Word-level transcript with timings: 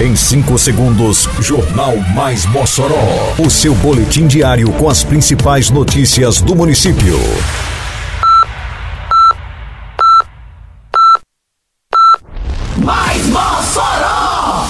Em 0.00 0.14
5 0.14 0.56
segundos, 0.58 1.28
Jornal 1.40 1.96
Mais 2.14 2.46
Mossoró. 2.46 3.34
O 3.36 3.50
seu 3.50 3.74
boletim 3.74 4.28
diário 4.28 4.70
com 4.74 4.88
as 4.88 5.02
principais 5.02 5.70
notícias 5.70 6.40
do 6.40 6.54
município. 6.54 7.18
Mais 12.76 13.26
Mossoró! 13.26 14.68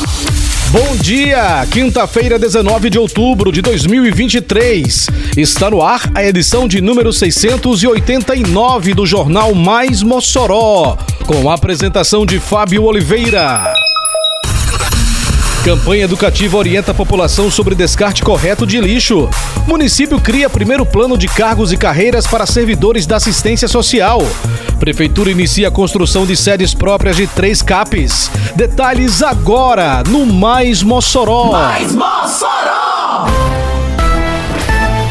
Bom 0.71 0.97
dia! 0.97 1.67
Quinta-feira, 1.71 2.39
19 2.39 2.89
de 2.89 2.99
outubro 2.99 3.53
de 3.53 3.61
2023. 3.61 5.09
Está 5.37 5.69
no 5.69 5.83
ar 5.83 6.11
a 6.15 6.25
edição 6.25 6.67
de 6.67 6.81
número 6.81 7.13
689 7.13 8.95
do 8.95 9.05
Jornal 9.05 9.55
Mais 9.55 10.03
Mossoró, 10.03 10.97
com 11.27 11.51
a 11.51 11.55
apresentação 11.55 12.25
de 12.25 12.41
Fábio 12.41 12.85
Oliveira. 12.85 13.71
Campanha 15.65 16.05
educativa 16.05 16.57
orienta 16.57 16.93
a 16.93 16.95
população 16.95 17.51
sobre 17.51 17.75
descarte 17.75 18.23
correto 18.23 18.67
de 18.67 18.81
lixo. 18.81 19.29
Município 19.67 20.21
cria 20.21 20.49
primeiro 20.49 20.87
plano 20.87 21.19
de 21.19 21.29
cargos 21.29 21.73
e 21.73 21.77
carreiras 21.77 22.27
para 22.27 22.47
servidores 22.47 23.07
da 23.07 23.17
assistência 23.17 23.69
social. 23.69 24.21
Prefeitura 24.79 25.31
inicia 25.31 25.69
a 25.69 25.71
construção 25.71 26.25
de 26.25 26.37
sedes 26.37 26.73
próprias 26.73 27.17
de 27.17 27.27
três 27.27 27.61
CAPs. 27.61 28.31
Detalhes 28.55 29.23
agora 29.23 30.03
no 30.09 30.25
Mais 30.25 30.83
Mossoró. 30.83 31.53
Mais 31.53 31.93
Mossoró! 31.93 33.58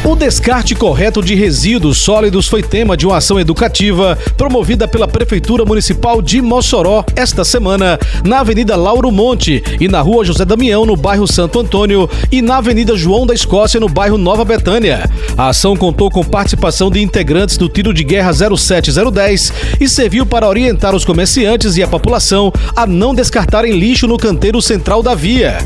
O 0.07 0.16
descarte 0.16 0.73
correto 0.73 1.21
de 1.21 1.35
resíduos 1.35 1.97
sólidos 1.97 2.47
foi 2.47 2.63
tema 2.63 2.95
de 2.95 3.05
uma 3.05 3.17
ação 3.17 3.38
educativa 3.38 4.17
promovida 4.38 4.88
pela 4.88 5.05
Prefeitura 5.05 5.66
Municipal 5.66 6.21
de 6.21 6.41
Mossoró 6.41 7.03
esta 7.13 7.43
semana 7.43 7.99
na 8.23 8.39
Avenida 8.39 8.77
Lauro 8.77 9.11
Monte 9.11 9.61
e 9.81 9.89
na 9.89 9.99
Rua 9.99 10.23
José 10.23 10.45
Damião, 10.45 10.85
no 10.85 10.95
bairro 10.95 11.27
Santo 11.27 11.59
Antônio, 11.59 12.09
e 12.31 12.41
na 12.41 12.55
Avenida 12.55 12.95
João 12.95 13.28
da 13.28 13.33
Escócia, 13.33 13.81
no 13.81 13.89
bairro 13.89 14.17
Nova 14.17 14.45
Betânia. 14.45 15.09
A 15.38 15.50
ação 15.50 15.75
contou 15.75 16.09
com 16.09 16.23
participação 16.23 16.89
de 16.89 17.02
integrantes 17.02 17.58
do 17.58 17.67
Tiro 17.67 17.94
de 17.94 18.05
Guerra 18.05 18.31
07010 18.31 19.52
e 19.81 19.89
serviu 19.89 20.25
para 20.25 20.47
orientar 20.47 20.95
os 20.95 21.03
comerciantes 21.03 21.75
e 21.75 21.83
a 21.83 21.88
população 21.88 22.53
a 22.73 22.88
não 22.88 23.13
descartarem 23.13 23.78
lixo 23.78 24.08
no 24.08 24.16
canteiro 24.16 24.61
central 24.61 25.03
da 25.03 25.13
via. 25.13 25.58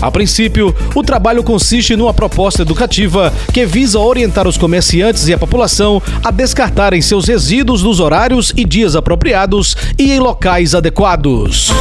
A 0.00 0.10
princípio, 0.10 0.74
o 0.94 1.02
trabalho 1.02 1.42
consiste 1.42 1.96
numa 1.96 2.14
proposta 2.14 2.62
educativa 2.62 3.32
que 3.52 3.66
visa 3.66 3.98
orientar 3.98 4.46
os 4.46 4.56
comerciantes 4.56 5.26
e 5.26 5.34
a 5.34 5.38
população 5.38 6.00
a 6.22 6.30
descartarem 6.30 7.02
seus 7.02 7.26
resíduos 7.26 7.82
nos 7.82 7.98
horários 7.98 8.52
e 8.56 8.64
dias 8.64 8.94
apropriados 8.94 9.76
e 9.98 10.12
em 10.12 10.20
locais 10.20 10.74
adequados. 10.74 11.72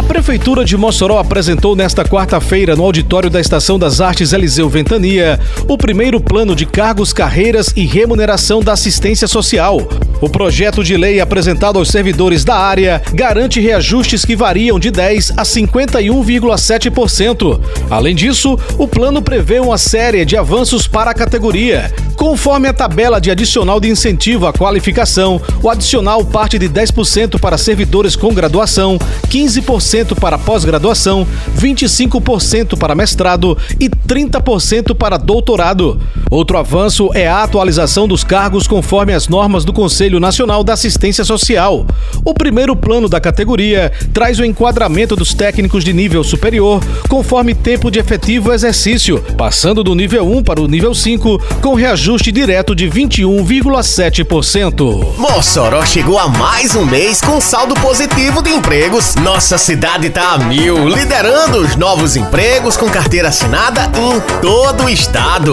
A 0.00 0.02
Prefeitura 0.02 0.64
de 0.64 0.78
Mossoró 0.78 1.18
apresentou 1.18 1.76
nesta 1.76 2.02
quarta-feira, 2.02 2.74
no 2.74 2.84
auditório 2.84 3.28
da 3.28 3.38
Estação 3.38 3.78
das 3.78 4.00
Artes 4.00 4.32
Eliseu 4.32 4.66
Ventania, 4.66 5.38
o 5.68 5.76
primeiro 5.76 6.18
plano 6.18 6.56
de 6.56 6.64
cargos, 6.64 7.12
carreiras 7.12 7.70
e 7.76 7.84
remuneração 7.84 8.62
da 8.62 8.72
assistência 8.72 9.28
social. 9.28 9.76
O 10.22 10.30
projeto 10.30 10.82
de 10.82 10.96
lei 10.96 11.20
apresentado 11.20 11.78
aos 11.78 11.90
servidores 11.90 12.46
da 12.46 12.56
área 12.56 13.02
garante 13.12 13.60
reajustes 13.60 14.24
que 14.24 14.34
variam 14.34 14.80
de 14.80 14.90
10 14.90 15.32
a 15.36 15.42
51,7%. 15.42 17.60
Além 17.90 18.14
disso, 18.14 18.58
o 18.78 18.88
plano 18.88 19.20
prevê 19.20 19.60
uma 19.60 19.76
série 19.76 20.24
de 20.24 20.34
avanços 20.34 20.86
para 20.86 21.10
a 21.10 21.14
categoria. 21.14 21.92
Conforme 22.20 22.68
a 22.68 22.72
tabela 22.74 23.18
de 23.18 23.30
adicional 23.30 23.80
de 23.80 23.88
incentivo 23.88 24.46
à 24.46 24.52
qualificação, 24.52 25.40
o 25.62 25.70
adicional 25.70 26.22
parte 26.22 26.58
de 26.58 26.68
10% 26.68 27.40
para 27.40 27.56
servidores 27.56 28.14
com 28.14 28.34
graduação, 28.34 28.98
15% 29.30 30.14
para 30.20 30.36
pós-graduação, 30.36 31.26
25% 31.58 32.76
para 32.76 32.94
mestrado 32.94 33.56
e 33.80 33.88
30% 33.88 34.94
para 34.94 35.16
doutorado. 35.16 35.98
Outro 36.30 36.58
avanço 36.58 37.08
é 37.14 37.26
a 37.26 37.42
atualização 37.42 38.06
dos 38.06 38.22
cargos 38.22 38.68
conforme 38.68 39.14
as 39.14 39.26
normas 39.26 39.64
do 39.64 39.72
Conselho 39.72 40.20
Nacional 40.20 40.62
da 40.62 40.74
Assistência 40.74 41.24
Social. 41.24 41.86
O 42.22 42.34
primeiro 42.34 42.76
plano 42.76 43.08
da 43.08 43.18
categoria 43.18 43.90
traz 44.12 44.38
o 44.38 44.44
enquadramento 44.44 45.16
dos 45.16 45.32
técnicos 45.32 45.82
de 45.82 45.94
nível 45.94 46.22
superior 46.22 46.84
conforme 47.08 47.54
tempo 47.54 47.90
de 47.90 47.98
efetivo 47.98 48.52
exercício, 48.52 49.24
passando 49.38 49.82
do 49.82 49.94
nível 49.94 50.30
1 50.30 50.42
para 50.42 50.60
o 50.60 50.68
nível 50.68 50.94
5 50.94 51.42
com 51.62 51.74
reajuste 51.74 52.09
direto 52.18 52.74
de 52.74 52.88
21,7%. 52.88 55.16
Mossoró 55.16 55.84
chegou 55.84 56.18
a 56.18 56.26
mais 56.28 56.74
um 56.74 56.84
mês 56.84 57.20
com 57.20 57.40
saldo 57.40 57.76
positivo 57.76 58.42
de 58.42 58.50
empregos. 58.50 59.14
Nossa 59.16 59.56
cidade 59.56 60.10
tá 60.10 60.32
a 60.32 60.38
mil, 60.38 60.88
liderando 60.88 61.58
os 61.58 61.76
novos 61.76 62.16
empregos 62.16 62.76
com 62.76 62.90
carteira 62.90 63.28
assinada 63.28 63.88
em 63.96 64.18
todo 64.40 64.82
o 64.84 64.88
estado. 64.88 65.52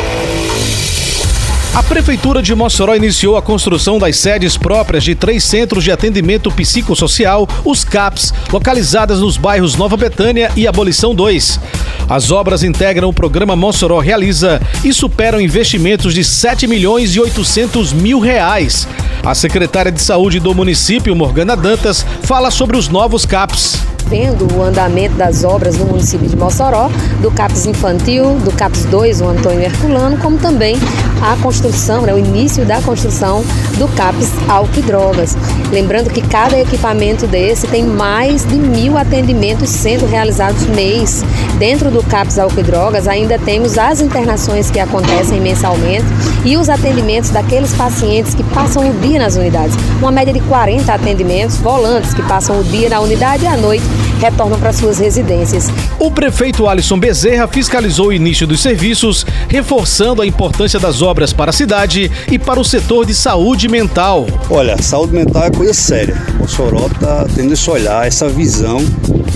A 1.73 1.81
Prefeitura 1.81 2.43
de 2.43 2.53
Mossoró 2.53 2.93
iniciou 2.95 3.37
a 3.37 3.41
construção 3.41 3.97
das 3.97 4.17
sedes 4.17 4.57
próprias 4.57 5.05
de 5.05 5.15
três 5.15 5.41
centros 5.45 5.85
de 5.85 5.91
atendimento 5.91 6.51
psicossocial, 6.51 7.47
os 7.63 7.85
CAPs, 7.85 8.33
localizadas 8.51 9.21
nos 9.21 9.37
bairros 9.37 9.77
Nova 9.77 9.95
Betânia 9.95 10.51
e 10.57 10.67
Abolição 10.67 11.15
2. 11.15 11.61
As 12.09 12.29
obras 12.29 12.61
integram 12.61 13.07
o 13.07 13.13
programa 13.13 13.55
Mossoró 13.55 13.99
Realiza 13.99 14.61
e 14.83 14.93
superam 14.93 15.39
investimentos 15.39 16.13
de 16.13 16.25
7 16.25 16.67
milhões 16.67 17.15
e 17.15 17.21
800 17.21 17.93
mil 17.93 18.19
reais. 18.19 18.85
A 19.23 19.33
secretária 19.33 19.93
de 19.93 20.01
Saúde 20.01 20.41
do 20.41 20.53
município, 20.53 21.15
Morgana 21.15 21.55
Dantas, 21.55 22.05
fala 22.23 22.51
sobre 22.51 22.75
os 22.75 22.89
novos 22.89 23.25
CAPs 23.25 23.90
vendo 24.11 24.45
o 24.57 24.61
andamento 24.61 25.15
das 25.15 25.45
obras 25.45 25.77
no 25.77 25.85
município 25.85 26.27
de 26.27 26.35
Mossoró, 26.35 26.89
do 27.21 27.31
CAPS 27.31 27.65
Infantil, 27.65 28.35
do 28.43 28.51
CAPS 28.51 28.83
2, 28.83 29.21
o 29.21 29.25
Antônio 29.29 29.61
Herculano, 29.61 30.17
como 30.17 30.37
também 30.37 30.75
a 31.21 31.37
construção, 31.37 32.01
né, 32.01 32.13
o 32.13 32.17
início 32.17 32.65
da 32.65 32.81
construção 32.81 33.41
do 33.77 33.87
CAPS 33.95 34.29
Álcool 34.49 34.81
Drogas. 34.81 35.37
Lembrando 35.71 36.09
que 36.09 36.21
cada 36.21 36.59
equipamento 36.59 37.25
desse 37.25 37.65
tem 37.67 37.85
mais 37.85 38.43
de 38.45 38.55
mil 38.55 38.97
atendimentos 38.97 39.69
sendo 39.69 40.05
realizados 40.05 40.67
mês. 40.67 41.23
Dentro 41.57 41.89
do 41.89 42.03
CAPS 42.03 42.37
Álcool 42.37 42.63
Drogas 42.63 43.07
ainda 43.07 43.39
temos 43.39 43.77
as 43.77 44.01
internações 44.01 44.69
que 44.69 44.79
acontecem 44.79 45.39
mensalmente 45.39 46.05
e 46.43 46.57
os 46.57 46.67
atendimentos 46.67 47.29
daqueles 47.29 47.73
pacientes 47.73 48.33
que 48.33 48.43
passam 48.43 48.89
o 48.89 48.93
dia 48.95 49.19
nas 49.19 49.37
unidades. 49.37 49.77
Uma 50.01 50.11
média 50.11 50.33
de 50.33 50.41
40 50.41 50.93
atendimentos 50.93 51.57
volantes 51.57 52.13
que 52.13 52.23
passam 52.23 52.59
o 52.59 52.63
dia 52.65 52.89
na 52.89 52.99
unidade 52.99 53.45
e 53.45 53.47
à 53.47 53.55
noite 53.55 53.85
retornam 54.21 54.59
para 54.59 54.71
suas 54.71 54.99
residências. 54.99 55.67
O 55.99 56.11
prefeito 56.11 56.67
Alisson 56.67 56.99
Bezerra 56.99 57.47
fiscalizou 57.47 58.07
o 58.07 58.13
início 58.13 58.45
dos 58.45 58.61
serviços, 58.61 59.25
reforçando 59.49 60.21
a 60.21 60.27
importância 60.27 60.79
das 60.79 61.01
obras 61.01 61.33
para 61.33 61.49
a 61.49 61.53
cidade 61.53 62.11
e 62.31 62.37
para 62.37 62.59
o 62.59 62.63
setor 62.63 63.05
de 63.05 63.15
saúde 63.15 63.67
mental. 63.67 64.27
Olha, 64.49 64.81
saúde 64.81 65.13
mental 65.13 65.45
é 65.45 65.51
coisa 65.51 65.73
séria. 65.73 66.15
O 66.35 66.43
Mossoró 66.43 66.85
está 66.85 67.25
tendo 67.35 67.53
esse 67.53 67.69
olhar, 67.69 68.05
essa 68.05 68.29
visão 68.29 68.79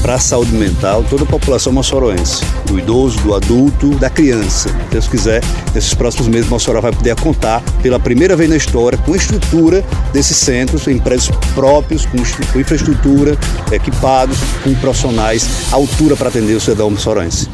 para 0.01 0.15
a 0.15 0.19
saúde 0.19 0.51
mental, 0.51 1.03
toda 1.09 1.23
a 1.23 1.25
população 1.25 1.73
moçoroense, 1.73 2.43
do 2.65 2.77
idoso, 2.77 3.17
do 3.21 3.33
adulto, 3.33 3.89
da 3.95 4.07
criança. 4.07 4.69
Se 4.69 4.75
Deus 4.91 5.07
quiser, 5.07 5.43
nesses 5.73 5.95
próximos 5.95 6.27
meses, 6.27 6.47
Mossoró 6.47 6.79
vai 6.79 6.91
poder 6.91 7.15
contar 7.15 7.63
pela 7.81 7.99
primeira 7.99 8.35
vez 8.35 8.47
na 8.47 8.55
história 8.55 8.99
com 8.99 9.13
a 9.13 9.17
estrutura 9.17 9.83
desses 10.13 10.37
centros, 10.37 10.87
em 10.87 10.99
prédios 10.99 11.31
próprios, 11.55 12.05
com, 12.05 12.17
com 12.53 12.59
infraestrutura, 12.59 13.35
equipados, 13.71 14.37
com 14.63 14.74
profissionais 14.75 15.47
à 15.71 15.75
altura 15.75 16.15
para 16.15 16.29
atender 16.29 16.55
o 16.55 16.61
cidadão 16.61 16.89
moçoroense. 16.89 17.49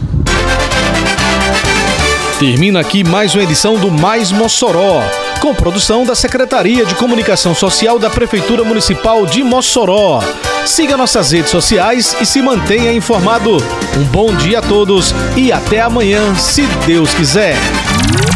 Termina 2.40 2.80
aqui 2.80 3.04
mais 3.04 3.36
uma 3.36 3.44
edição 3.44 3.78
do 3.78 3.92
Mais 3.92 4.32
Mossoró, 4.32 5.04
com 5.40 5.54
produção 5.54 6.04
da 6.04 6.16
Secretaria 6.16 6.84
de 6.84 6.96
Comunicação 6.96 7.54
Social 7.54 8.00
da 8.00 8.10
Prefeitura 8.10 8.64
Municipal 8.64 9.28
de 9.28 9.44
Mossoró. 9.44 10.24
Siga 10.66 10.98
nossas 10.98 11.32
redes 11.32 11.52
sociais 11.52 12.16
e 12.20 12.26
se 12.26 12.42
mantenha 12.42 12.94
informado. 12.94 13.58
Um 13.96 14.04
bom 14.06 14.34
dia 14.34 14.58
a 14.60 14.62
todos 14.62 15.14
e 15.36 15.52
até 15.52 15.82
amanhã, 15.82 16.34
se 16.36 16.64
Deus 16.88 17.14
quiser. 17.14 17.56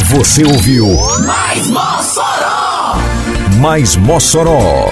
Você 0.09 0.43
ouviu 0.43 0.87
Mais 1.25 1.67
Mossoró! 1.67 2.99
Mais 3.59 3.95
Mossoró, 3.95 4.91